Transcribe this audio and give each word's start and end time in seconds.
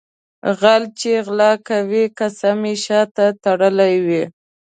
غل 0.59 0.83
چې 0.99 1.11
غلا 1.27 1.51
کوي 1.69 2.03
قسم 2.19 2.59
یې 2.69 2.75
شاته 2.85 3.25
تړلی 3.43 3.95
وي. 4.05 4.23